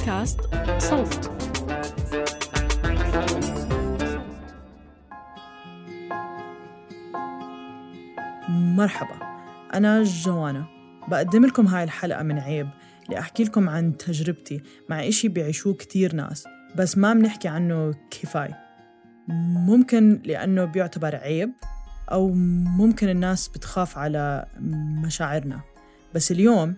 بودكاست 0.00 0.40
صوت. 0.78 1.30
مرحبا. 8.48 9.14
أنا 9.74 10.02
جوانا. 10.02 10.64
بقدم 11.08 11.46
لكم 11.46 11.66
هاي 11.66 11.84
الحلقة 11.84 12.22
من 12.22 12.38
عيب 12.38 12.68
لأحكي 13.08 13.44
لكم 13.44 13.68
عن 13.68 13.96
تجربتي 13.96 14.62
مع 14.88 15.08
إشي 15.08 15.28
بيعيشوه 15.28 15.74
كتير 15.74 16.14
ناس 16.14 16.44
بس 16.76 16.98
ما 16.98 17.14
بنحكي 17.14 17.48
عنه 17.48 17.94
كفاية. 18.10 18.58
ممكن 19.68 20.20
لأنه 20.24 20.64
بيعتبر 20.64 21.16
عيب 21.16 21.50
أو 22.12 22.32
ممكن 22.78 23.08
الناس 23.08 23.48
بتخاف 23.48 23.98
على 23.98 24.46
مشاعرنا. 25.04 25.60
بس 26.14 26.32
اليوم 26.32 26.74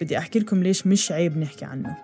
بدي 0.00 0.18
أحكي 0.18 0.38
لكم 0.38 0.62
ليش 0.62 0.86
مش 0.86 1.12
عيب 1.12 1.38
نحكي 1.38 1.64
عنه. 1.64 1.96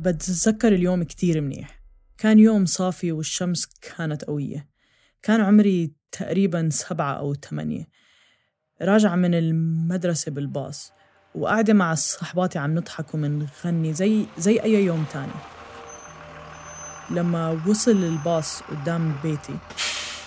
بتذكر 0.00 0.74
اليوم 0.74 1.02
كتير 1.02 1.40
منيح. 1.40 1.80
كان 2.18 2.38
يوم 2.38 2.66
صافي 2.66 3.12
والشمس 3.12 3.66
كانت 3.66 4.24
قوية. 4.24 4.68
كان 5.22 5.40
عمري 5.40 5.92
تقريبا 6.12 6.68
سبعة 6.72 7.12
أو 7.12 7.34
ثمانية 7.34 7.88
راجعة 8.82 9.16
من 9.16 9.34
المدرسة 9.34 10.30
بالباص 10.30 10.92
وقاعدة 11.34 11.74
مع 11.74 11.94
صحباتي 11.94 12.58
عم 12.58 12.74
نضحك 12.74 13.14
ومنغني 13.14 13.92
زي 13.92 14.26
زي 14.38 14.62
أي 14.62 14.84
يوم 14.84 15.04
تاني. 15.12 15.32
لما 17.10 17.62
وصل 17.68 18.04
الباص 18.04 18.62
قدام 18.62 19.14
بيتي 19.22 19.56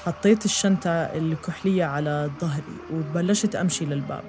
حطيت 0.06 0.46
الشنطة 0.46 0.90
الكحلية 0.90 1.84
على 1.84 2.32
ظهري 2.42 2.78
وبلشت 2.94 3.56
أمشي 3.56 3.86
للباب. 3.86 4.24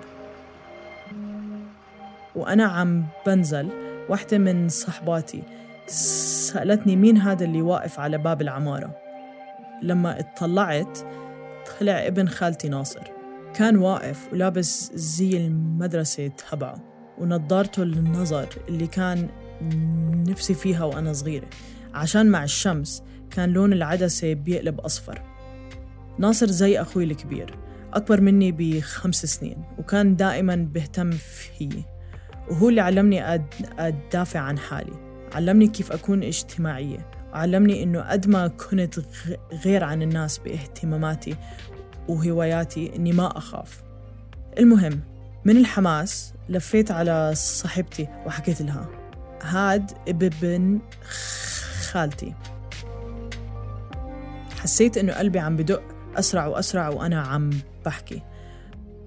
وأنا 2.34 2.64
عم 2.64 3.06
بنزل 3.27 3.84
واحدة 4.09 4.39
من 4.39 4.69
صحباتي 4.69 5.43
سألتني 5.87 6.97
مين 6.97 7.19
هذا 7.19 7.45
اللي 7.45 7.63
واقف 7.63 8.01
على 8.01 8.19
باب 8.19 8.43
العمارة. 8.43 8.97
لما 9.83 10.21
اطلعت 10.21 10.99
طلع 11.81 12.07
ابن 12.07 12.29
خالتي 12.29 12.69
ناصر. 12.69 13.03
كان 13.55 13.77
واقف 13.77 14.29
ولابس 14.33 14.93
زي 14.95 15.37
المدرسة 15.37 16.27
تبعه 16.27 16.75
ونظارته 17.19 17.83
النظر 17.83 18.49
اللي 18.69 18.87
كان 18.87 19.29
نفسي 20.29 20.55
فيها 20.55 20.85
وأنا 20.85 21.13
صغيرة. 21.13 21.47
عشان 21.95 22.27
مع 22.27 22.45
الشمس 22.45 23.03
كان 23.31 23.51
لون 23.51 23.73
العدسة 23.73 24.35
بيقلب 24.35 24.81
أصفر. 24.81 25.23
ناصر 26.19 26.47
زي 26.47 26.81
أخوي 26.81 27.05
الكبير 27.05 27.59
أكبر 27.95 28.21
مني 28.21 28.53
بخمس 28.53 29.27
سنين 29.27 29.65
وكان 29.79 30.17
دائما 30.17 30.57
بيهتم 30.57 31.11
فيي 31.11 31.85
وهو 32.50 32.69
اللي 32.69 32.81
علمني 32.81 33.41
أدافع 33.78 34.41
عن 34.41 34.59
حالي. 34.59 34.92
علمني 35.34 35.69
كيف 35.69 35.92
أكون 35.92 36.23
اجتماعية. 36.23 37.11
وعلمني 37.33 37.83
إنه 37.83 38.01
قد 38.01 38.28
ما 38.28 38.48
كنت 38.48 39.01
غير 39.64 39.84
عن 39.84 40.03
الناس 40.03 40.39
باهتماماتي 40.39 41.36
وهواياتي 42.09 42.97
إني 42.97 43.12
ما 43.12 43.39
أخاف. 43.39 43.83
المهم 44.59 45.01
من 45.45 45.56
الحماس 45.56 46.34
لفيت 46.48 46.91
على 46.91 47.33
صاحبتي 47.34 48.09
وحكيت 48.27 48.62
لها. 48.62 48.89
هاد 49.42 49.92
ابن 50.08 50.79
خالتي. 51.91 52.34
حسيت 54.61 54.98
إنه 54.98 55.12
قلبي 55.12 55.39
عم 55.39 55.56
بدق 55.56 55.83
أسرع 56.17 56.47
وأسرع 56.47 56.89
وأنا 56.89 57.20
عم 57.20 57.51
بحكي. 57.86 58.23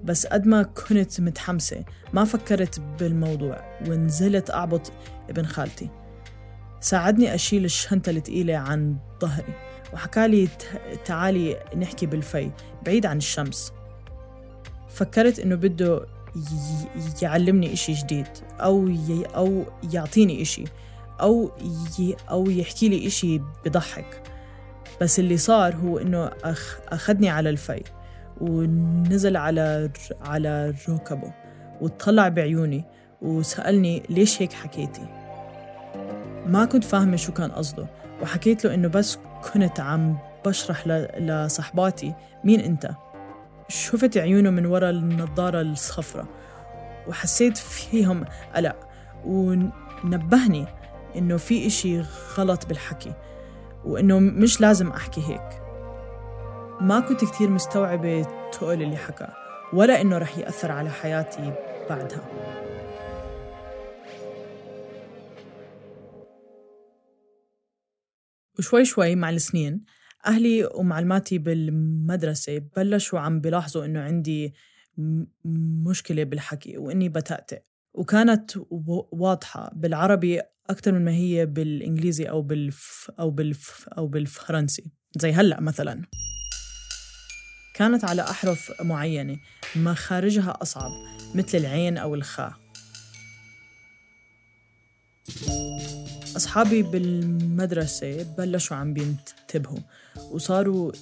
بس 0.08 0.26
قد 0.26 0.46
ما 0.46 0.62
كنت 0.62 1.20
متحمسة 1.20 1.84
ما 2.12 2.24
فكرت 2.24 2.80
بالموضوع 2.80 3.80
ونزلت 3.88 4.50
أعبط 4.50 4.92
ابن 5.30 5.46
خالتي 5.46 5.90
ساعدني 6.80 7.34
أشيل 7.34 7.64
الشنطة 7.64 8.10
الثقيلة 8.10 8.56
عن 8.56 8.96
ظهري 9.20 9.54
وحكالي 9.92 10.48
تعالي 11.04 11.56
نحكي 11.76 12.06
بالفي 12.06 12.50
بعيد 12.86 13.06
عن 13.06 13.16
الشمس 13.16 13.72
فكرت 14.88 15.38
إنه 15.38 15.54
بده 15.54 16.06
يعلمني 17.22 17.72
إشي 17.72 17.92
جديد 17.92 18.26
أو. 18.60 18.94
أو 19.34 19.64
يعطيني 19.92 20.42
إشي 20.42 20.64
أو. 21.20 21.50
أو 22.30 22.50
يحكي 22.50 22.88
لي 22.88 23.06
إشي 23.06 23.38
بضحك 23.38 24.22
بس 25.00 25.18
اللي 25.18 25.36
صار 25.36 25.76
هو 25.76 25.98
إنه 25.98 26.30
أخ... 26.44 26.78
أخذني 26.88 27.28
على 27.28 27.50
الفي 27.50 27.82
ونزل 28.40 29.36
على 29.36 29.90
على 30.20 30.74
ركبه 30.88 31.32
وطلع 31.80 32.28
بعيوني 32.28 32.84
وسألني 33.22 34.02
ليش 34.10 34.42
هيك 34.42 34.52
حكيتي؟ 34.52 35.06
ما 36.46 36.64
كنت 36.64 36.84
فاهمة 36.84 37.16
شو 37.16 37.32
كان 37.32 37.50
قصده 37.50 37.86
وحكيت 38.22 38.64
له 38.64 38.74
إنه 38.74 38.88
بس 38.88 39.18
كنت 39.52 39.80
عم 39.80 40.18
بشرح 40.46 40.86
لصحباتي 41.18 42.14
مين 42.44 42.60
أنت. 42.60 42.90
شفت 43.68 44.16
عيونه 44.16 44.50
من 44.50 44.66
وراء 44.66 44.90
النظارة 44.90 45.60
الصفراء 45.60 46.26
وحسيت 47.08 47.56
فيهم 47.56 48.24
قلق 48.54 48.76
ونبهني 49.24 50.66
إنه 51.16 51.36
في 51.36 51.66
إشي 51.66 52.00
غلط 52.38 52.66
بالحكي 52.66 53.12
وإنه 53.84 54.18
مش 54.18 54.60
لازم 54.60 54.90
أحكي 54.90 55.20
هيك. 55.20 55.67
ما 56.80 57.00
كنت 57.00 57.24
كتير 57.24 57.50
مستوعبة 57.50 58.22
تقول 58.52 58.82
اللي 58.82 58.96
حكى 58.96 59.28
ولا 59.72 60.00
إنه 60.00 60.18
رح 60.18 60.38
يأثر 60.38 60.72
على 60.72 60.90
حياتي 60.90 61.52
بعدها. 61.90 62.24
وشوي 68.58 68.84
شوي 68.84 69.14
مع 69.14 69.30
السنين 69.30 69.84
أهلي 70.26 70.64
ومعلماتي 70.74 71.38
بالمدرسة 71.38 72.58
بلشوا 72.76 73.18
عم 73.18 73.40
بلاحظوا 73.40 73.84
إنه 73.84 74.00
عندي 74.00 74.54
مشكلة 75.84 76.24
بالحكي 76.24 76.78
وإني 76.78 77.08
بتأتئ. 77.08 77.62
وكانت 77.94 78.50
واضحة 79.12 79.70
بالعربي 79.74 80.40
أكثر 80.70 80.92
من 80.92 81.04
ما 81.04 81.12
هي 81.12 81.46
بالإنجليزي 81.46 82.24
أو 82.24 82.42
بالف 82.42 83.10
أو 83.20 83.30
بالف 83.30 83.88
أو 83.88 84.06
بالفرنسي 84.06 84.92
زي 85.16 85.32
هلأ 85.32 85.60
مثلاً. 85.60 86.02
كانت 87.78 88.04
على 88.04 88.22
أحرف 88.22 88.72
معينة. 88.80 89.36
مخارجها 89.76 90.58
أصعب 90.62 90.90
مثل 91.34 91.58
العين 91.58 91.98
أو 91.98 92.14
الخاء. 92.14 92.52
أصحابي 96.36 96.82
بالمدرسة 96.82 98.22
بلشوا 98.22 98.76
عم 98.76 98.94
بينتبهوا 98.94 99.78
وصاروا 100.30 100.92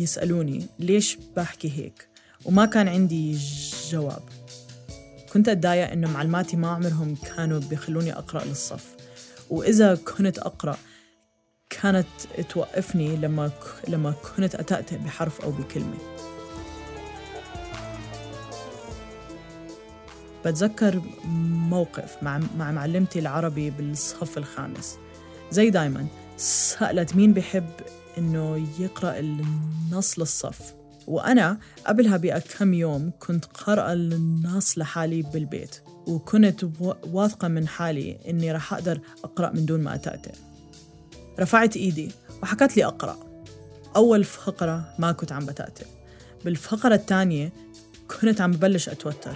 يسألوني 0.00 0.66
ليش 0.78 1.18
بحكي 1.36 1.70
هيك؟ 1.70 2.08
وما 2.44 2.66
كان 2.66 2.88
عندي 2.88 3.38
جواب. 3.90 4.22
كنت 5.32 5.48
أتضايق 5.48 5.90
إنه 5.90 6.10
معلماتي 6.10 6.56
ما 6.56 6.68
عمرهم 6.68 7.14
كانوا 7.14 7.60
بيخلوني 7.60 8.12
أقرأ 8.12 8.44
للصف. 8.44 8.84
وإذا 9.50 9.94
كنت 9.94 10.38
أقرأ 10.38 10.76
كانت 11.70 12.06
توقفني 12.48 13.16
لما 13.16 13.50
لما 13.88 14.10
كنت 14.12 14.54
أتأتئ 14.54 14.96
بحرف 14.96 15.40
أو 15.40 15.50
بكلمة. 15.50 15.96
بتذكر 20.46 21.02
موقف 21.70 22.22
مع 22.22 22.40
مع 22.58 22.70
معلمتي 22.70 23.18
العربي 23.18 23.70
بالصف 23.70 24.38
الخامس. 24.38 24.98
زي 25.50 25.70
دايما 25.70 26.06
سألت 26.36 27.16
مين 27.16 27.32
بحب 27.32 27.70
إنه 28.18 28.66
يقرأ 28.78 29.18
النص 29.18 30.18
للصف. 30.18 30.74
وأنا 31.06 31.58
قبلها 31.86 32.16
بكم 32.16 32.74
يوم 32.74 33.12
كنت 33.18 33.44
قارئة 33.44 33.92
النص 33.92 34.78
لحالي 34.78 35.22
بالبيت. 35.22 35.76
وكنت 36.06 36.64
واثقة 37.12 37.48
من 37.48 37.68
حالي 37.68 38.18
إني 38.28 38.52
رح 38.52 38.72
أقدر 38.72 39.00
أقرأ 39.24 39.50
من 39.50 39.66
دون 39.66 39.80
ما 39.80 39.94
أتأتئ 39.94 40.49
رفعت 41.40 41.76
إيدي 41.76 42.12
وحكت 42.42 42.76
لي 42.76 42.84
أقرأ. 42.84 43.18
أول 43.96 44.24
فقرة 44.24 44.94
ما 44.98 45.12
كنت 45.12 45.32
عم 45.32 45.46
بتأتئ. 45.46 45.86
بالفقرة 46.44 46.94
الثانية 46.94 47.52
كنت 48.20 48.40
عم 48.40 48.52
ببلش 48.52 48.88
أتوتر 48.88 49.34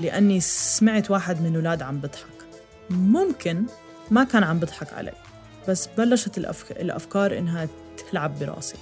لأني 0.00 0.40
سمعت 0.40 1.10
واحد 1.10 1.40
من 1.40 1.46
الأولاد 1.46 1.82
عم 1.82 1.98
بضحك. 1.98 2.46
ممكن 2.90 3.64
ما 4.10 4.24
كان 4.24 4.44
عم 4.44 4.58
بضحك 4.58 4.92
علي 4.92 5.12
بس 5.68 5.88
بلشت 5.98 6.38
الأفك... 6.38 6.70
الأفكار 6.70 7.38
إنها 7.38 7.68
تلعب 8.10 8.38
براسي. 8.38 8.76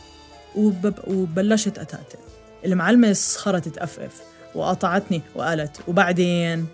وب... 0.56 0.94
وبلشت 1.06 1.78
أتأتئ. 1.78 2.18
المعلمة 2.64 3.12
صارت 3.12 3.68
تأفف 3.68 4.22
وقاطعتني 4.54 5.22
وقالت 5.34 5.76
وبعدين؟ 5.88 6.66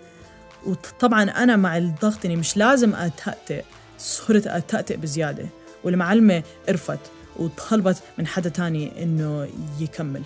وطبعا 0.65 1.23
أنا 1.23 1.55
مع 1.55 1.77
الضغط 1.77 2.25
إني 2.25 2.35
مش 2.35 2.57
لازم 2.57 2.95
أتأتئ 2.95 3.63
صرت 3.97 4.47
أتأتئ 4.47 4.97
بزيادة. 4.97 5.45
والمعلمة 5.85 6.43
قرفت 6.67 6.99
وطلبت 7.39 8.03
من 8.17 8.27
حدا 8.27 8.49
تاني 8.49 9.03
إنه 9.03 9.47
يكمل 9.79 10.23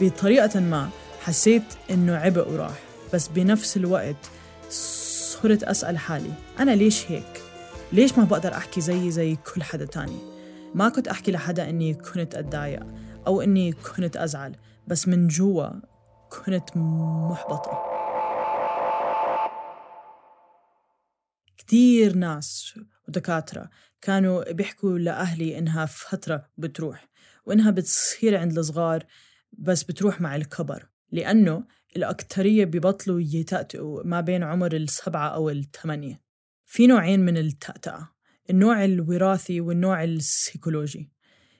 بطريقة 0.00 0.60
ما 0.60 0.88
حسيت 1.20 1.62
إنه 1.90 2.16
عبء 2.16 2.52
وراح 2.52 2.78
بس 3.14 3.28
بنفس 3.28 3.76
الوقت 3.76 4.30
صرت 4.70 5.62
أسأل 5.62 5.98
حالي 5.98 6.32
أنا 6.58 6.70
ليش 6.70 7.10
هيك؟ 7.10 7.42
ليش 7.92 8.18
ما 8.18 8.24
بقدر 8.24 8.54
أحكي 8.54 8.80
زيي 8.80 9.10
زي 9.10 9.36
كل 9.36 9.62
حدا 9.62 9.84
تاني؟ 9.84 10.18
ما 10.74 10.88
كنت 10.88 11.08
أحكي 11.08 11.32
لحدا 11.32 11.70
إني 11.70 11.94
كنت 11.94 12.34
أتضايق 12.34 12.86
أو 13.26 13.40
إني 13.40 13.72
كنت 13.72 14.16
أزعل 14.16 14.56
بس 14.86 15.08
من 15.08 15.28
جوا 15.28 15.68
كنت 16.30 16.76
محبطة 16.76 17.82
كتير 21.58 22.14
ناس 22.16 22.74
ودكاترة 23.08 23.70
كانوا 24.00 24.52
بيحكوا 24.52 24.98
لأهلي 24.98 25.58
إنها 25.58 25.86
فترة 25.86 26.48
بتروح 26.58 27.08
وإنها 27.46 27.70
بتصير 27.70 28.36
عند 28.36 28.58
الصغار 28.58 29.06
بس 29.52 29.82
بتروح 29.82 30.20
مع 30.20 30.36
الكبر 30.36 30.88
لأنه 31.12 31.64
الأكترية 31.96 32.64
ببطلوا 32.64 33.20
يتأتئوا 33.20 34.02
ما 34.04 34.20
بين 34.20 34.42
عمر 34.42 34.76
السبعة 34.76 35.28
أو 35.28 35.50
الثمانية. 35.50 36.20
في 36.66 36.86
نوعين 36.86 37.20
من 37.20 37.36
التأتأة 37.36 38.08
النوع 38.50 38.84
الوراثي 38.84 39.60
والنوع 39.60 40.04
السيكولوجي. 40.04 41.10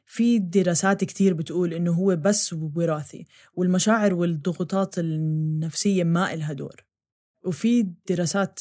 في 0.06 0.38
دراسات 0.38 1.04
كتير 1.04 1.34
بتقول 1.34 1.74
إنه 1.74 1.92
هو 1.92 2.16
بس 2.16 2.52
وراثي 2.52 3.26
والمشاعر 3.54 4.14
والضغوطات 4.14 4.98
النفسية 4.98 6.04
ما 6.04 6.34
إلها 6.34 6.52
دور. 6.52 6.84
وفي 7.44 7.82
دراسات 8.08 8.60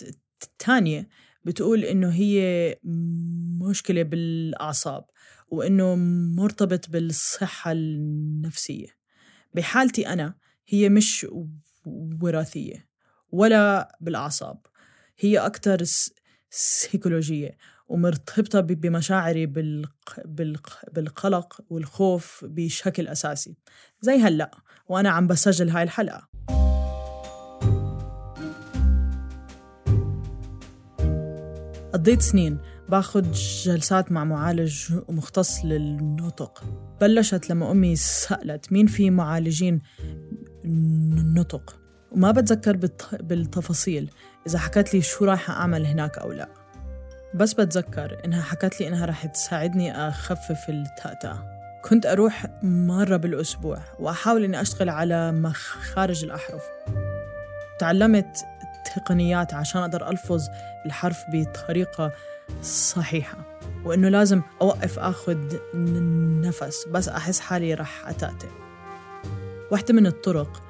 تانية 0.60 1.10
بتقول 1.48 1.84
إنه 1.84 2.10
هي 2.10 2.76
مشكلة 3.62 4.04
بالأعصاب 4.04 5.06
وإنه 5.48 5.96
مرتبط 6.36 6.90
بالصحة 6.90 7.72
النفسية. 7.72 8.88
بحالتي 9.54 10.08
أنا 10.08 10.36
هي 10.68 10.90
مش 10.90 11.28
وراثية 12.22 12.88
ولا 13.32 13.98
بالأعصاب 14.02 14.66
هي 15.20 15.38
أكتر 15.38 15.84
سيكولوجية 16.50 17.58
ومرتبطة 17.88 18.60
بمشاعري 18.60 19.46
بالقلق 20.96 21.62
والخوف 21.70 22.46
بشكل 22.46 23.08
أساسي. 23.08 23.58
زي 24.02 24.16
هلأ 24.16 24.52
وأنا 24.90 25.10
عم 25.10 25.28
بسجل 25.28 25.70
هاي 25.70 25.84
الحلقة. 25.84 26.28
قضيت 31.98 32.22
سنين. 32.22 32.58
باخد 32.90 33.32
جلسات 33.32 34.12
مع 34.12 34.24
معالج 34.24 34.94
مختص 35.10 35.66
للنطق. 35.66 36.64
بلشت 37.02 37.50
لما 37.50 37.72
أمي 37.72 37.96
سألت 37.96 38.72
مين 38.72 38.88
في 38.88 39.10
معالجين 39.10 39.82
نطق 41.36 41.76
وما 42.12 42.32
بتذكر 42.32 42.76
بالتفاصيل 43.20 44.12
إذا 44.48 44.60
حكت 44.60 44.94
لي 44.94 45.02
شو 45.02 45.26
رايحة 45.26 45.54
أعمل 45.54 45.86
هناك 45.86 46.18
أو 46.18 46.32
لا. 46.32 46.50
بس 47.36 47.54
بتذكر 47.54 48.22
إنها 48.26 48.42
حكت 48.42 48.82
لي 48.82 48.88
إنها 48.88 49.06
رح 49.06 49.26
تساعدني 49.26 50.08
أخفف 50.08 50.70
التأتأة 50.70 51.44
كنت 51.84 52.06
أروح 52.06 52.46
مرة 52.64 53.18
بالأسبوع 53.18 53.80
وأحاول 54.00 54.44
إني 54.44 54.62
أشتغل 54.62 54.90
على 54.90 55.32
مخارج 55.32 56.24
الأحرف. 56.24 56.64
تعلمت 57.80 58.38
تقنيات 58.96 59.54
عشان 59.54 59.82
أقدر 59.82 60.10
ألفظ 60.10 60.48
الحرف 60.86 61.24
بطريقة 61.34 62.12
صحيحة 62.62 63.38
وإنه 63.86 64.10
لازم 64.10 64.42
أوقف 64.62 65.00
أخذ 65.00 65.58
نفس 66.46 66.88
بس 66.92 67.10
أحس 67.10 67.40
حالي 67.40 67.74
رح 67.74 68.08
أتأتئ. 68.08 68.48
واحدة 69.72 69.94
من 69.94 70.08
الطرق 70.08 70.64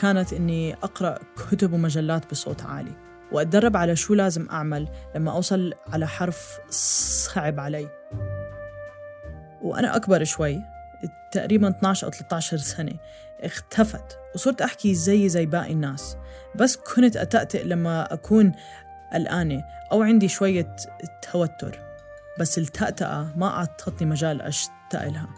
كانت 0.00 0.32
إني 0.32 0.74
أقرأ 0.74 1.18
كتب 1.36 1.72
ومجلات 1.72 2.30
بصوت 2.30 2.62
عالي 2.62 2.92
وأتدرب 3.32 3.76
على 3.76 3.96
شو 3.96 4.14
لازم 4.14 4.48
أعمل 4.50 4.88
لما 5.14 5.30
أوصل 5.32 5.74
على 5.92 6.08
حرف 6.08 6.58
صعب 6.70 7.60
علي. 7.60 7.88
وأنا 9.62 9.96
أكبر 9.96 10.24
شوي 10.24 10.62
تقريبا 11.32 11.68
12 11.68 12.06
أو 12.06 12.10
13 12.10 12.56
سنة. 12.56 12.92
اختفت. 13.40 14.18
وصرت 14.34 14.62
أحكي 14.62 14.94
زي 14.94 15.28
زي 15.28 15.46
باقي 15.46 15.72
الناس. 15.72 16.16
بس 16.54 16.76
كنت 16.76 17.16
أتأتئ 17.16 17.64
لما 17.64 18.12
أكون 18.12 18.52
قلقانة 19.12 19.64
أو 19.92 20.02
عندي 20.02 20.28
شوية 20.28 20.76
توتر. 21.32 21.78
بس 22.40 22.58
التأتأة 22.58 23.32
ما 23.36 23.46
أعطتني 23.46 24.10
مجال 24.10 24.42
أشتاق 24.42 25.08
لها. 25.08 25.28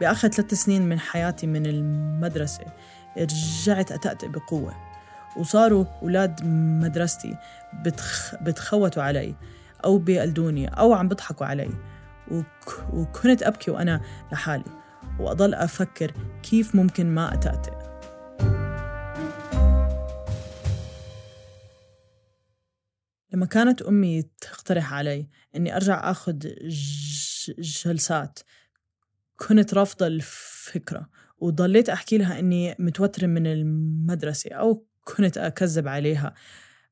بآخر 0.00 0.28
ثلاث 0.28 0.54
سنين 0.54 0.88
من 0.88 1.00
حياتي 1.00 1.46
من 1.46 1.66
المدرسة 1.66 2.64
رجعت 3.18 3.92
أتأتئ 3.92 4.28
بقوة. 4.28 4.74
وصاروا 5.36 5.84
أولاد 6.02 6.44
مدرستي 6.84 7.36
بتخ... 7.84 8.34
بتخوتوا 8.42 9.02
علي 9.02 9.34
أو 9.84 9.98
بيقلدوني 9.98 10.68
أو 10.68 10.94
عم 10.94 11.08
بيضحكوا 11.08 11.46
علي. 11.46 11.70
وك... 12.30 12.84
وكنت 12.92 13.42
أبكي 13.42 13.70
وأنا 13.70 14.00
لحالي. 14.32 14.85
وأضل 15.20 15.54
أفكر 15.54 16.12
كيف 16.42 16.74
ممكن 16.74 17.06
ما 17.06 17.34
أتأتئ 17.34 17.86
لما 23.32 23.46
كانت 23.46 23.82
أمي 23.82 24.22
تقترح 24.40 24.92
علي 24.92 25.28
إني 25.56 25.76
أرجع 25.76 26.10
أخذ 26.10 26.38
جلسات 27.58 28.38
كنت 29.36 29.74
رافضة 29.74 30.06
الفكرة 30.06 31.08
وضليت 31.38 31.88
أحكي 31.88 32.18
لها 32.18 32.38
إني 32.38 32.74
متوترة 32.78 33.26
من 33.26 33.46
المدرسة 33.46 34.50
أو 34.54 34.86
كنت 35.04 35.38
أكذب 35.38 35.88
عليها 35.88 36.34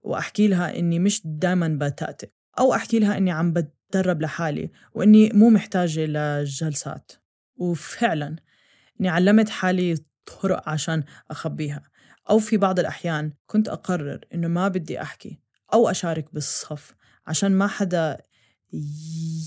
وأحكي 0.03 0.49
لها 0.49 0.79
إني 0.79 0.99
مش 0.99 1.23
دايما 1.25 1.79
بتأتئ 1.81 2.29
أو 2.59 2.75
أحكي 2.75 2.99
لها 2.99 3.17
إني 3.17 3.31
عم 3.31 3.53
بتدرب 3.53 4.23
لحالي 4.23 4.71
وإني 4.94 5.31
مو 5.35 5.50
محتاجة 5.50 6.06
لجلسات. 6.06 7.24
وفعلا 7.56 8.37
إني 9.01 9.09
علمت 9.09 9.49
حالي 9.49 9.95
طرق 10.27 10.69
عشان 10.69 11.05
أخبيها. 11.31 11.83
أو 12.31 12.39
في 12.39 12.56
بعض 12.56 12.79
الأحيان 12.79 13.33
كنت 13.47 13.69
أقرر 13.69 14.21
إنه 14.35 14.49
ما 14.49 14.69
بدي 14.69 15.03
أحكي 15.03 15.41
أو 15.73 15.91
أشارك 15.91 16.35
بالصف 16.35 16.95
عشان 17.27 17.53
ما 17.53 17.67
حدا 17.67 18.19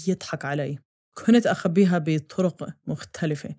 يضحك 0.07 0.45
علي. 0.45 0.79
كنت 1.13 1.47
أخبيها 1.47 1.97
بطرق 1.97 2.69
مختلفة. 2.87 3.55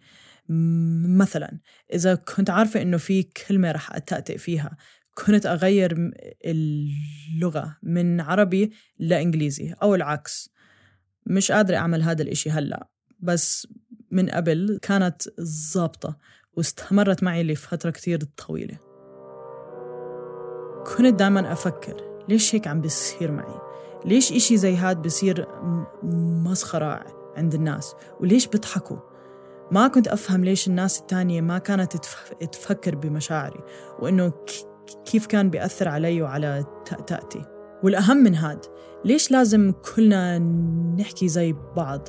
مثلا 1.19 1.59
إذا 1.93 2.15
كنت 2.15 2.51
عارفة 2.51 2.83
إنه 2.83 2.97
في 2.97 3.23
كلمة 3.23 3.73
رح 3.73 3.93
أتأتئ 3.93 4.39
فيها 4.39 4.77
كنت 5.15 5.47
أغير 5.47 6.13
اللغة 6.45 7.77
من 7.83 8.21
عربي 8.21 8.73
لإنجليزي 8.99 9.73
أو 9.83 9.95
العكس. 9.95 10.51
مش 11.27 11.53
قادرة 11.53 11.77
أعمل 11.77 12.03
هذا 12.03 12.23
الإشي 12.23 12.51
هلأ. 12.51 12.89
بس 13.21 13.69
من 14.11 14.31
قبل 14.31 14.79
كانت 14.83 15.23
ظابطة 15.41 16.17
واستمرت 16.57 17.23
معي 17.23 17.43
لفترة 17.43 17.91
كتير 17.91 18.21
طويلة. 18.47 18.79
كنت 20.87 21.15
دائما 21.15 21.53
أفكر 21.53 22.25
ليش 22.29 22.55
هيك 22.55 22.67
عم 22.67 22.81
بيصير 22.81 23.33
معي؟ 23.33 23.61
ليش 24.05 24.33
إشي 24.33 24.57
زي 24.57 24.77
هاد 24.77 25.03
بصير 25.03 25.49
مسخرة 26.45 27.05
عند 27.37 27.55
الناس؟ 27.55 27.95
وليش 28.21 28.47
بيضحكوا؟ 28.47 28.97
ما 29.73 29.89
كنت 29.89 30.09
أفهم 30.09 30.45
ليش 30.45 30.69
الناس 30.69 31.01
التانية 31.01 31.41
ما 31.41 31.59
كانت 31.59 31.97
تفكر 32.53 32.95
بمشاعري 32.95 33.61
وإنه 33.99 34.33
كيف 35.05 35.27
كان 35.27 35.51
بيأثر 35.51 35.89
علي 35.89 36.23
وعلى 36.23 36.65
تأتي. 37.07 37.45
والأهم 37.83 38.17
من 38.17 38.35
هاد 38.35 38.65
ليش 39.05 39.31
لازم 39.31 39.73
كلنا 39.95 40.39
نحكي 40.99 41.29
زي 41.29 41.55
بعض؟ 41.77 42.09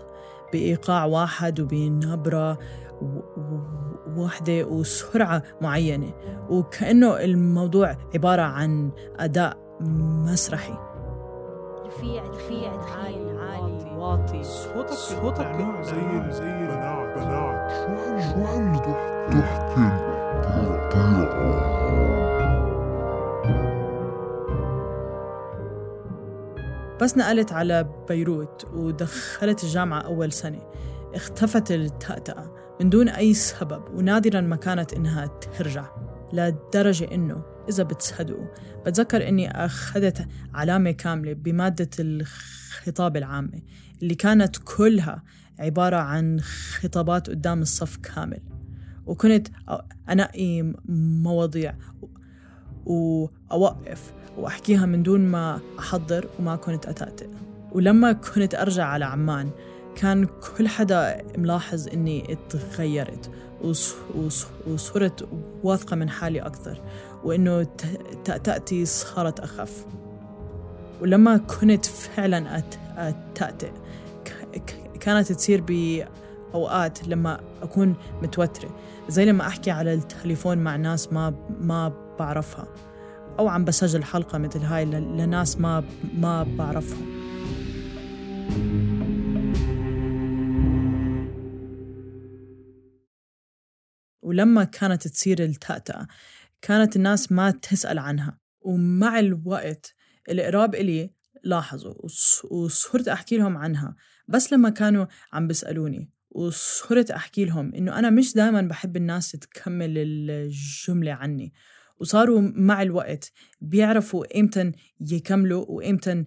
بإيقاع 0.54 1.06
واحد 1.06 1.60
وبنبرة 1.60 2.58
واحدة 4.18 4.66
وسرعة 4.66 5.44
معينة. 5.62 6.14
وكأنه 6.50 7.20
الموضوع 7.20 7.96
عبارة 8.16 8.42
عن 8.42 8.92
أداء 9.20 9.58
مسرحي. 10.26 10.74
رفيع 11.86 12.24
رفيع 12.24 12.72
عالي 12.72 13.40
عالي 13.40 13.98
واطي 13.98 14.44
صوتك 14.44 14.92
صوتك 14.92 15.56
زي 15.82 16.32
زي 16.32 16.52
بنات 16.68 17.18
بنات 17.18 17.72
شو 18.22 18.44
هاللي 18.46 18.80
تحكي 18.80 20.10
بس 27.02 27.18
نقلت 27.18 27.52
على 27.52 27.90
بيروت 28.08 28.66
ودخلت 28.74 29.64
الجامعة 29.64 30.02
أول 30.02 30.32
سنة. 30.32 30.62
اختفت 31.14 31.72
التأتأة 31.72 32.56
من 32.82 32.90
دون 32.90 33.10
أي 33.10 33.34
سبب 33.34 33.84
ونادرا 33.94 34.42
ما 34.42 34.56
كانت 34.56 34.94
إنها 34.94 35.26
ترجع 35.26 35.86
لدرجة 36.34 37.14
إنه 37.14 37.44
إذا 37.70 37.84
بتصدقوا 37.84 38.48
بتذكر 38.86 39.28
إني 39.28 39.66
أخذت 39.66 40.28
علامة 40.54 40.92
كاملة 40.92 41.34
بمادة 41.34 41.90
الخطاب 42.00 43.18
العامة 43.18 43.62
اللي 44.02 44.16
كانت 44.16 44.58
كلها 44.58 45.24
عبارة 45.60 45.98
عن 45.98 46.40
خطابات 46.40 47.30
قدام 47.30 47.62
الصف 47.62 47.98
كامل. 47.98 48.42
وكنت 49.06 49.48
أنقي 50.10 50.74
مواضيع 51.24 51.76
وأوقف 52.86 54.14
وأحكيها 54.38 54.86
من 54.86 55.04
دون 55.04 55.22
ما 55.22 55.60
أحضر 55.80 56.28
وما 56.40 56.56
كنت 56.56 56.86
أتأتئ. 56.86 57.28
ولما 57.72 58.12
كنت 58.12 58.56
أرجع 58.56 58.86
على 58.86 59.06
عمان 59.06 59.50
كان 59.96 60.28
كل 60.58 60.68
حدا 60.68 61.24
ملاحظ 61.38 61.88
إني 61.88 62.34
اتغيرت 62.34 63.32
وصرت 64.68 65.30
واثقة 65.64 65.96
من 65.96 66.10
حالي 66.10 66.40
أكثر 66.40 66.82
وإنه 67.24 67.68
تأتئتي 68.24 68.86
صارت 68.86 69.40
أخف. 69.40 69.86
ولما 71.02 71.38
كنت 71.38 71.86
فعلا 71.86 72.64
أتأتئ 72.98 73.72
كانت 75.00 75.32
تصير 75.32 75.62
بأوقات 75.62 77.08
لما 77.08 77.40
أكون 77.62 77.96
متوترة 78.22 78.70
زي 79.10 79.26
لما 79.26 79.48
أحكي 79.48 79.72
على 79.72 79.94
التليفون 79.94 80.58
مع 80.58 80.76
ناس 80.76 81.14
ما 81.14 81.34
ما 81.62 81.94
بعرفها. 82.20 82.68
أو 83.40 83.48
عم 83.48 83.66
بسجل 83.66 84.04
حلقة 84.04 84.38
مثل 84.38 84.60
هاي 84.60 84.86
لناس 84.86 85.58
ما 85.58 85.84
ما 86.14 86.44
بعرفهم. 86.44 87.20
ولما 94.22 94.64
كانت 94.64 95.08
تصير 95.08 95.44
التأتأة 95.44 96.08
كانت 96.62 96.96
الناس 96.96 97.32
ما 97.32 97.52
تسأل 97.52 98.00
عنها. 98.00 98.40
ومع 98.62 99.20
الوقت 99.20 99.94
القراب 100.30 100.76
إلي 100.76 101.10
لاحظوا 101.44 101.94
وصرت 102.52 103.08
أحكي 103.08 103.38
لهم 103.38 103.58
عنها. 103.58 103.96
بس 104.28 104.54
لما 104.54 104.70
كانوا 104.70 105.06
عم 105.34 105.48
بيسألوني 105.48 106.12
وصرت 106.30 107.12
أحكي 107.12 107.46
لهم 107.46 107.76
إنه 107.76 108.00
أنا 108.00 108.10
مش 108.10 108.34
دائما 108.34 108.62
بحب 108.62 108.98
الناس 108.98 109.32
تكمل 109.32 109.98
الجملة 109.98 111.12
عني. 111.12 111.54
وصاروا 112.00 112.42
مع 112.42 112.82
الوقت 112.82 113.32
بيعرفوا 113.62 114.40
إمتى 114.40 114.72
يكملوا 115.12 115.66
وإمتى 115.70 116.26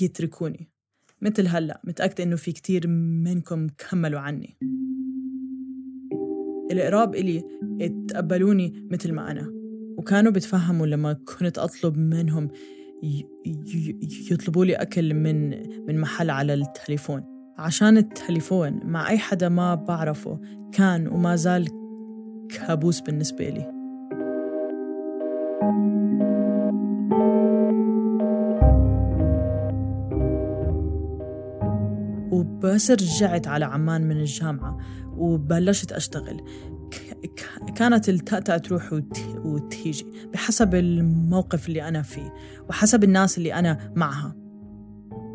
يتركوني. 0.00 0.70
مثل 1.22 1.46
هلأ 1.46 1.80
متأكدة 1.84 2.24
إنه 2.24 2.36
في 2.36 2.52
كتير 2.52 2.88
منكم 2.88 3.66
كملوا 3.66 4.20
عني. 4.20 4.58
القراب 6.72 7.14
إلي 7.14 7.42
اتقبلوني 7.80 8.88
مثل 8.90 9.12
ما 9.12 9.30
أنا 9.30 9.50
وكانوا 9.98 10.32
بيتفهموا 10.32 10.86
لما 10.86 11.12
كنت 11.12 11.58
أطلب 11.58 11.96
منهم 11.96 12.50
يطلبوا 14.30 14.64
لي 14.64 14.74
أكل 14.74 15.14
من 15.14 15.50
من 15.86 16.00
محل 16.00 16.30
على 16.30 16.54
التليفون. 16.54 17.24
عشان 17.58 17.96
التليفون 17.96 18.80
مع 18.84 19.10
أي 19.10 19.18
حدا 19.18 19.48
ما 19.48 19.74
بعرفه 19.74 20.40
كان 20.72 21.08
وما 21.08 21.36
زال 21.36 21.83
كابوس 22.48 23.00
بالنسبة 23.00 23.48
لي. 23.48 23.70
وبس 32.30 32.90
رجعت 32.90 33.46
على 33.46 33.64
عمان 33.64 34.08
من 34.08 34.16
الجامعة 34.16 34.78
وبلشت 35.16 35.92
أشتغل. 35.92 36.40
كانت 37.76 38.08
التأتأة 38.08 38.56
تروح 38.56 39.00
وتيجي 39.44 40.06
بحسب 40.32 40.74
الموقف 40.74 41.68
اللي 41.68 41.88
أنا 41.88 42.02
فيه 42.02 42.34
وحسب 42.68 43.04
الناس 43.04 43.38
اللي 43.38 43.54
أنا 43.54 43.92
معها. 43.96 44.34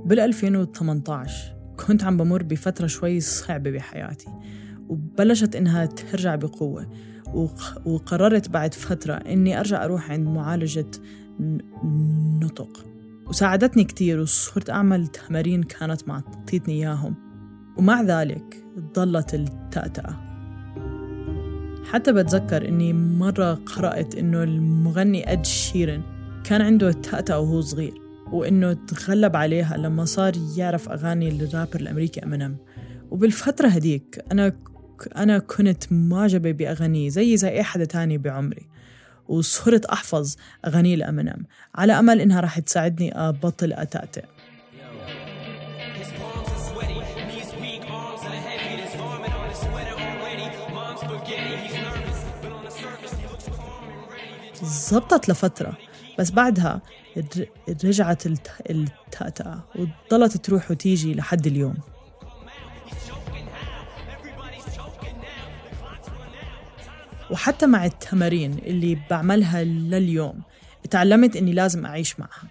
بال 0.06 0.20
2018 0.20 1.56
كنت 1.88 2.04
عم 2.04 2.18
بمر 2.18 2.44
بفترة 2.44 2.88
شوي 2.88 3.20
صعبة 3.20 3.72
بحياتي. 3.72 4.28
وبلشت 4.90 5.56
إنها 5.56 5.86
ترجع 5.86 6.36
بقوة. 6.36 6.88
وقررت 7.86 8.50
بعد 8.50 8.74
فترة 8.74 9.14
إني 9.14 9.60
أرجع 9.60 9.86
أروح 9.86 10.12
عند 10.12 10.28
معالجة 10.28 10.92
نطق. 12.44 12.86
وساعدتني 13.28 13.84
كتير 13.84 14.20
وصرت 14.20 14.70
أعمل 14.70 15.08
تمارين 15.08 15.64
كانت 15.64 16.08
معطيتني 16.08 16.74
إياهم. 16.74 17.16
ومع 17.78 18.02
ذلك 18.02 18.64
ضلت 18.96 19.34
التأتأة. 19.34 20.30
حتى 21.92 22.14
بتذكر 22.14 22.68
إني 22.68 22.94
مرة 22.94 23.54
قرأت 23.54 24.16
إنه 24.16 24.44
المغني 24.44 25.32
أد 25.32 25.46
شيرن 25.46 26.02
كان 26.44 26.62
عنده 26.62 26.92
تأتأة 26.92 27.40
وهو 27.40 27.62
صغير 27.62 27.94
وإنه 28.32 28.74
تغلب 28.74 29.36
عليها 29.36 29.78
لما 29.78 30.06
صار 30.06 30.34
يعرف 30.58 30.90
أغاني 30.90 31.30
الرابر 31.30 31.76
الأمريكي 31.76 32.24
أمينيم 32.24 32.58
وبالفترة 33.12 33.68
هديك 33.68 34.26
أنا 34.32 34.56
أنا 35.08 35.40
كنت 35.40 35.84
معجبة 35.92 36.52
بأغانيه 36.52 37.10
زي 37.10 37.38
زي 37.38 37.50
أي 37.50 37.64
حدا 37.64 37.86
تاني 37.86 38.18
بعمري 38.18 38.68
وصرت 39.28 39.86
أحفظ 39.86 40.36
أغاني 40.68 40.94
الأمينيم 40.94 41.46
على 41.76 42.00
أمل 42.00 42.22
إنها 42.22 42.42
رح 42.42 42.60
تساعدني 42.60 43.12
أبطل 43.16 43.74
أتأتئ 43.74 44.24
زبطت 54.64 55.30
لفترة 55.30 55.78
بس 56.20 56.32
بعدها 56.32 56.82
رجعت 57.84 58.24
التأتأة 58.70 59.64
وضلت 59.76 60.38
تروح 60.38 60.72
وتيجي 60.72 61.14
لحد 61.14 61.48
اليوم. 61.48 61.76
وحتى 67.32 67.66
مع 67.66 67.86
التمارين 67.86 68.58
اللي 68.58 68.98
بعملها 69.10 69.64
لليوم 69.64 70.42
تعلمت 70.90 71.36
إني 71.36 71.54
لازم 71.54 71.86
أعيش 71.86 72.20
معها 72.20 72.48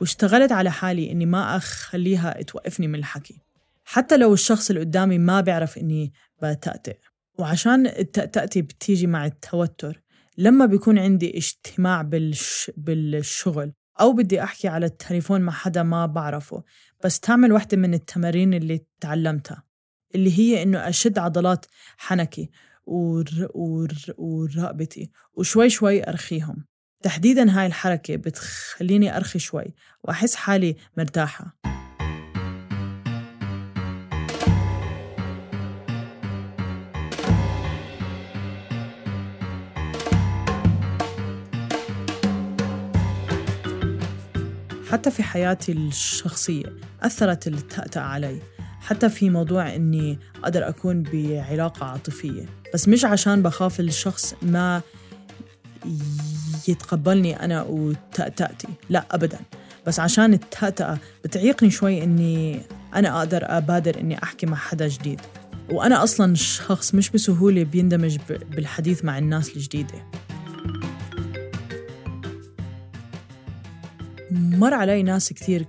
واشتغلت 0.00 0.52
على 0.52 0.70
حالي 0.70 1.12
إني 1.12 1.26
ما 1.26 1.56
أخليها 1.56 2.42
توقفني 2.42 2.88
من 2.88 2.94
الحكي 2.94 3.40
حتى 3.84 4.16
لو 4.16 4.34
الشخص 4.34 4.70
اللي 4.70 4.80
قدامي 4.80 5.18
ما 5.18 5.40
بيعرف 5.40 5.78
إني 5.78 6.12
بتأتئ. 6.42 6.96
وعشان 7.38 7.86
التأتئتي 7.86 8.62
بتيجي 8.62 9.06
مع 9.06 9.26
التوتر 9.26 10.02
لما 10.38 10.66
بيكون 10.66 10.98
عندي 10.98 11.38
اجتماع 11.38 12.02
بالش... 12.02 12.70
بالشغل 12.76 13.72
أو 14.00 14.12
بدي 14.12 14.42
أحكي 14.42 14.68
على 14.68 14.86
التليفون 14.86 15.40
مع 15.40 15.52
حدا 15.52 15.82
ما 15.82 16.06
بعرفه 16.06 16.62
بس 17.04 17.20
تعمل 17.20 17.52
واحدة 17.52 17.76
من 17.76 17.94
التمارين 17.94 18.54
اللي 18.54 18.84
تعلمتها 19.00 19.62
اللي 20.14 20.38
هي 20.38 20.62
إنه 20.62 20.88
أشد 20.88 21.18
عضلات 21.18 21.66
حنكي. 21.96 22.50
ور... 22.88 23.48
ور... 23.54 23.92
ورقبتي 24.18 25.10
وشوي 25.34 25.70
شوي 25.70 26.08
أرخيهم. 26.08 26.64
تحديدا 27.02 27.50
هاي 27.50 27.66
الحركة 27.66 28.16
بتخليني 28.16 29.16
أرخي 29.16 29.38
شوي 29.38 29.74
وأحس 30.04 30.34
حالي 30.34 30.76
مرتاحة. 30.96 31.56
حتى 44.90 45.10
في 45.10 45.22
حياتي 45.22 45.72
الشخصية 45.72 46.76
أثرت 47.02 47.46
التأتأة 47.46 48.02
علي. 48.02 48.57
حتى 48.88 49.08
في 49.08 49.30
موضوع 49.30 49.74
إني 49.74 50.18
أقدر 50.42 50.68
أكون 50.68 51.02
بعلاقة 51.02 51.86
عاطفية. 51.86 52.46
بس 52.74 52.88
مش 52.88 53.04
عشان 53.04 53.42
بخاف 53.42 53.80
الشخص 53.80 54.34
ما 54.42 54.82
يتقبلني 56.68 57.44
أنا 57.44 57.62
وتأتأتي. 57.62 58.68
لا 58.90 59.04
أبدا. 59.10 59.38
بس 59.86 60.00
عشان 60.00 60.32
التأتأة 60.32 60.98
بتعيقني 61.24 61.70
شوي 61.70 62.04
إني 62.04 62.60
أنا 62.94 63.18
أقدر 63.18 63.40
أبادر 63.44 64.00
إني 64.00 64.22
أحكي 64.22 64.46
مع 64.46 64.56
حدا 64.56 64.88
جديد. 64.88 65.20
وأنا 65.70 66.02
أصلا 66.02 66.34
شخص 66.34 66.94
مش 66.94 67.10
بسهولة 67.10 67.64
بيندمج 67.64 68.16
بالحديث 68.50 69.04
مع 69.04 69.18
الناس 69.18 69.56
الجديدة. 69.56 70.04
مر 74.30 74.74
علي 74.74 75.02
ناس 75.02 75.32
كثير 75.32 75.66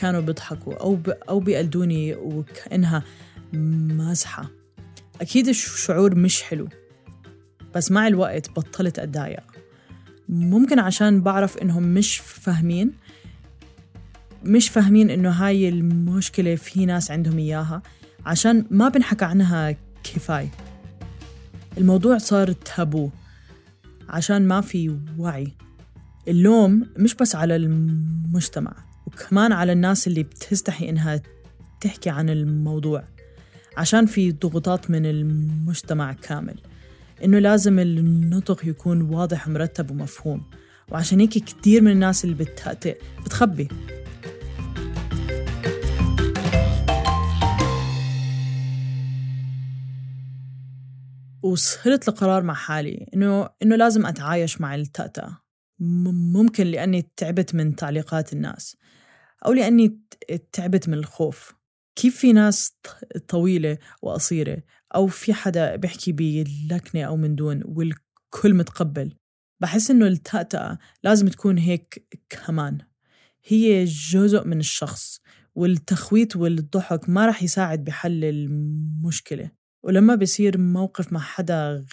كانوا 0.00 0.20
بيضحكوا 0.20 0.74
أو 0.74 0.94
ب... 0.94 1.08
أو 1.08 1.40
بيقلدوني 1.40 2.14
وكأنها 2.14 3.02
مزحة. 3.52 4.50
أكيد 5.20 5.48
الشعور 5.48 6.14
مش 6.14 6.42
حلو 6.42 6.68
بس 7.74 7.90
مع 7.90 8.06
الوقت 8.06 8.50
بطلت 8.50 8.98
أتضايق. 8.98 9.42
ممكن 10.28 10.78
عشان 10.78 11.20
بعرف 11.20 11.58
إنهم 11.58 11.82
مش 11.82 12.18
فاهمين 12.18 12.92
مش 14.44 14.68
فاهمين 14.68 15.10
إنه 15.10 15.30
هاي 15.30 15.68
المشكلة 15.68 16.54
في 16.54 16.86
ناس 16.86 17.10
عندهم 17.10 17.38
إياها 17.38 17.82
عشان 18.26 18.66
ما 18.70 18.88
بنحكى 18.88 19.24
عنها 19.24 19.76
كفاية. 20.04 20.50
الموضوع 21.78 22.18
صار 22.18 22.52
تابو 22.52 23.10
عشان 24.08 24.48
ما 24.48 24.60
في 24.60 24.98
وعي. 25.18 25.52
اللوم 26.28 26.86
مش 26.96 27.14
بس 27.14 27.36
على 27.36 27.56
المجتمع. 27.56 28.89
وكمان 29.06 29.52
على 29.52 29.72
الناس 29.72 30.06
اللي 30.06 30.22
بتستحي 30.22 30.88
إنها 30.88 31.22
تحكي 31.80 32.10
عن 32.10 32.30
الموضوع 32.30 33.04
عشان 33.76 34.06
في 34.06 34.32
ضغوطات 34.32 34.90
من 34.90 35.06
المجتمع 35.06 36.12
كامل 36.12 36.60
إنه 37.24 37.38
لازم 37.38 37.78
النطق 37.78 38.66
يكون 38.66 39.02
واضح 39.02 39.48
ومرتب 39.48 39.90
ومفهوم 39.90 40.50
وعشان 40.88 41.20
هيك 41.20 41.30
كتير 41.30 41.82
من 41.82 41.90
الناس 41.90 42.24
اللي 42.24 42.34
بتهتئ 42.34 42.98
بتخبي. 43.24 43.68
وصلت 51.42 52.08
لقرار 52.08 52.42
مع 52.42 52.54
حالي 52.54 53.06
إنه 53.14 53.48
إنه 53.62 53.76
لازم 53.76 54.06
أتعايش 54.06 54.60
مع 54.60 54.74
التأتأة. 54.74 55.39
ممكن 55.80 56.66
لأني 56.66 57.10
تعبت 57.16 57.54
من 57.54 57.76
تعليقات 57.76 58.32
الناس 58.32 58.76
أو 59.46 59.52
لأني 59.52 60.00
تعبت 60.52 60.88
من 60.88 60.94
الخوف. 60.94 61.54
كيف 61.96 62.16
في 62.16 62.32
ناس 62.32 62.76
طويلة 63.28 63.78
وقصيرة 64.02 64.62
أو 64.94 65.06
في 65.06 65.34
حدا 65.34 65.76
بيحكي 65.76 66.12
بلكنة 66.12 67.02
أو 67.02 67.16
من 67.16 67.34
دون 67.34 67.62
والكل 67.64 68.54
متقبل؟ 68.54 69.14
بحس 69.60 69.90
إنه 69.90 70.06
التأتأة 70.06 70.78
لازم 71.04 71.28
تكون 71.28 71.58
هيك 71.58 72.06
كمان. 72.28 72.78
هي 73.44 73.84
جزء 73.84 74.46
من 74.46 74.58
الشخص 74.58 75.20
والتخويت 75.54 76.36
والضحك 76.36 77.08
ما 77.08 77.26
رح 77.26 77.42
يساعد 77.42 77.84
بحل 77.84 78.24
المشكلة. 78.24 79.59
ولما 79.82 80.14
بصير 80.14 80.58
موقف 80.58 81.12
مع 81.12 81.20
حدا 81.20 81.84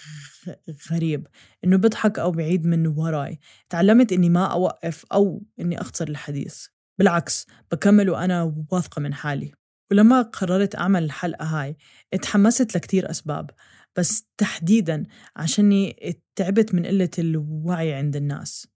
غريب 0.92 1.26
إنه 1.64 1.76
بضحك 1.76 2.18
أو 2.18 2.30
بعيد 2.30 2.66
من 2.66 2.86
وراي 2.86 3.40
تعلمت 3.68 4.12
إني 4.12 4.28
ما 4.28 4.46
أوقف 4.46 5.04
أو 5.12 5.42
إني 5.60 5.80
أختصر 5.80 6.08
الحديث. 6.08 6.66
بالعكس 6.98 7.46
بكمل 7.72 8.10
وأنا 8.10 8.64
واثقة 8.70 9.00
من 9.00 9.14
حالي. 9.14 9.52
ولما 9.90 10.22
قررت 10.22 10.76
أعمل 10.76 11.04
الحلقة 11.04 11.44
هاي 11.44 11.76
اتحمست 12.12 12.76
لكتير 12.76 13.10
أسباب 13.10 13.50
بس 13.96 14.24
تحديداً 14.36 15.06
عشاني 15.36 15.96
تعبت 16.36 16.74
من 16.74 16.86
قلة 16.86 17.10
الوعي 17.18 17.92
عند 17.92 18.16
الناس. 18.16 18.68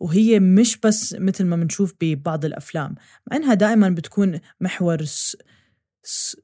وهي 0.00 0.40
مش 0.40 0.76
بس 0.76 1.16
مثل 1.18 1.44
ما 1.44 1.56
بنشوف 1.56 1.94
ببعض 2.00 2.44
الأفلام 2.44 2.94
مع 3.30 3.36
إنها 3.36 3.54
دائما 3.54 3.88
بتكون 3.88 4.40
محور 4.60 5.04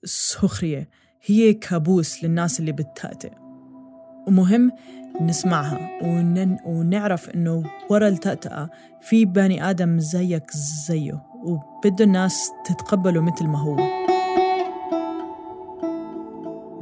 سخرية. 0.05 0.91
هي 1.25 1.55
كابوس 1.55 2.25
للناس 2.25 2.61
اللي 2.61 2.73
بتتأتئ 2.73 3.33
ومهم 4.27 4.71
نسمعها 5.21 5.91
ون... 6.03 6.57
ونعرف 6.65 7.31
إنه 7.31 7.63
ورا 7.91 8.09
التأتأة 8.09 8.71
في 9.01 9.25
بني 9.25 9.71
آدم 9.71 9.99
زيك 9.99 10.51
زيه 10.87 11.23
وبده 11.45 12.05
الناس 12.05 12.51
تتقبله 12.65 13.21
مثل 13.21 13.47
ما 13.47 13.59
هو. 13.59 13.77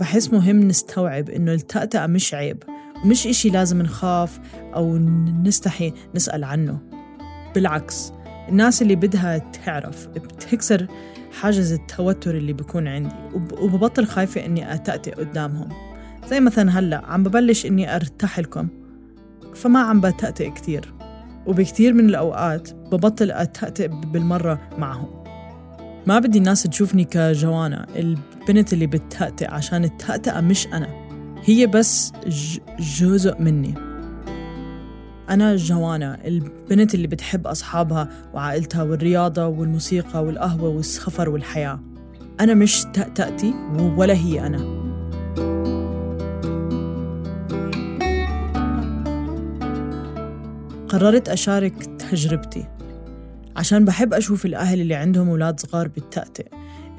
بحس 0.00 0.32
مهم 0.32 0.60
نستوعب 0.60 1.30
إنه 1.30 1.52
التأتأة 1.52 2.06
مش 2.06 2.34
عيب 2.34 2.62
ومش 3.04 3.26
إشي 3.26 3.50
لازم 3.50 3.82
نخاف 3.82 4.40
أو 4.74 4.98
نستحي 5.44 5.92
نسأل 6.14 6.44
عنه. 6.44 6.78
بالعكس 7.54 8.12
الناس 8.48 8.82
اللي 8.82 8.96
بدها 8.96 9.38
تعرف 9.38 10.06
بتكسر 10.08 10.86
حاجز 11.40 11.72
التوتر 11.72 12.34
اللي 12.36 12.52
بيكون 12.52 12.88
عندي 12.88 13.14
وب- 13.34 13.58
وببطل 13.58 14.06
خايفة 14.06 14.44
إني 14.46 14.74
أتأتئ 14.74 15.10
قدامهم. 15.14 15.68
زي 16.30 16.40
مثلا 16.40 16.78
هلأ 16.78 17.02
عم 17.06 17.22
ببلش 17.22 17.66
إني 17.66 17.96
أرتاح 17.96 18.38
لكم 18.38 18.68
فما 19.54 19.78
عم 19.80 20.00
بتأتئ 20.00 20.50
كتير. 20.50 20.94
وبكتير 21.46 21.92
من 21.92 22.08
الأوقات 22.08 22.72
ببطل 22.72 23.30
أتأتئ 23.30 23.88
بالمرة 23.88 24.60
معهم. 24.78 25.24
ما 26.06 26.18
بدي 26.18 26.38
الناس 26.38 26.62
تشوفني 26.62 27.04
كجوانا 27.04 27.86
البنت 27.96 28.72
اللي 28.72 28.86
بتتأتئ 28.86 29.50
عشان 29.50 29.84
التأتئة 29.84 30.40
مش 30.40 30.66
أنا. 30.66 30.88
هي 31.44 31.66
بس 31.66 32.12
جزء 32.78 33.42
مني. 33.42 33.74
أنا 35.30 35.56
جوانا 35.56 36.26
البنت 36.26 36.94
اللي 36.94 37.06
بتحب 37.06 37.46
أصحابها 37.46 38.08
وعائلتها 38.34 38.82
والرياضة 38.82 39.46
والموسيقى 39.46 40.24
والقهوة 40.24 40.68
والسفر 40.68 41.28
والحياة. 41.28 41.80
أنا 42.40 42.54
مش 42.54 42.84
تأتأتي 42.94 43.54
ولا 43.96 44.14
هي 44.14 44.46
أنا. 44.46 44.86
قررت 50.88 51.28
أشارك 51.28 51.84
تجربتي. 51.84 52.66
عشان 53.56 53.84
بحب 53.84 54.14
أشوف 54.14 54.46
الأهل 54.46 54.80
اللي 54.80 54.94
عندهم 54.94 55.28
أولاد 55.28 55.60
صغار 55.60 55.88
بالتأتئ 55.88 56.46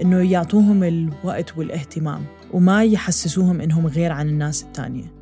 إنه 0.02 0.32
يعطوهم 0.32 0.84
الوقت 0.84 1.58
والاهتمام 1.58 2.22
وما 2.54 2.84
يحسسوهم 2.84 3.62
إنهم 3.62 3.88
غير 3.88 4.12
عن 4.12 4.30
الناس 4.30 4.64
التانية. 4.64 5.14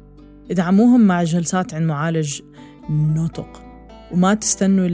إدعموهم 0.52 1.02
مع 1.02 1.24
جلسات 1.24 1.74
عند 1.74 1.86
معالج 1.86 2.42
نطق 2.90 3.62
وما 4.12 4.34
تستنوا 4.34 4.88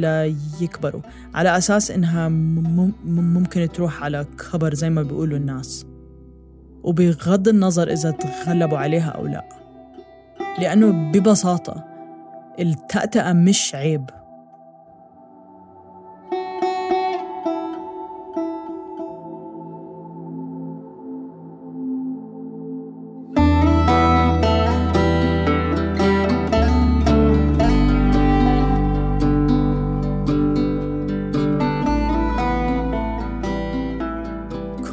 ليكبروا 0.59 1.01
على 1.33 1.57
أساس 1.57 1.91
إنها 1.91 2.29
مم- 2.29 2.91
مم- 3.05 3.33
ممكن 3.33 3.67
تروح 3.73 4.03
على 4.03 4.25
كبر 4.51 4.73
زي 4.73 4.89
ما 4.89 5.01
بيقولوا 5.03 5.37
الناس. 5.37 5.85
وبغض 6.83 7.47
النظر 7.47 7.91
إذا 7.91 8.11
تغلبوا 8.11 8.77
عليها 8.77 9.09
أو 9.09 9.25
لا. 9.27 9.45
لأنه 10.59 11.11
ببساطة 11.11 11.83
التأتأة 12.59 13.33
مش 13.33 13.75
عيب. 13.75 14.05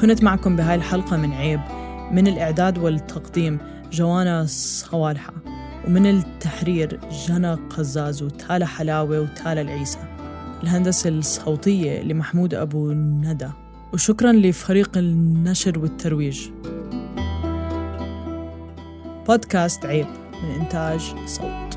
كنت 0.01 0.23
معكم 0.23 0.57
بهاي 0.57 0.75
الحلقة 0.75 1.17
من 1.17 1.33
عيب 1.33 1.61
من 2.13 2.27
الإعداد 2.27 2.79
والتقديم 2.79 3.59
جوانا 3.93 4.45
صوالحة 4.49 5.33
ومن 5.87 6.07
التحرير 6.07 7.01
جنى 7.29 7.53
قزاز 7.55 8.23
وتالا 8.23 8.67
حلاوة 8.67 9.21
وتالا 9.21 9.61
العيسى. 9.61 9.99
الهندسة 10.63 11.11
الصوتية 11.11 12.03
لمحمود 12.03 12.55
أبو 12.55 12.93
ندى. 12.93 13.49
وشكرا 13.93 14.33
لفريق 14.33 14.99
النشر 14.99 15.79
والترويج. 15.79 16.49
بودكاست 19.27 19.87
عيب 19.87 20.07
من 20.43 20.61
إنتاج 20.61 21.01
صوت. 21.27 21.68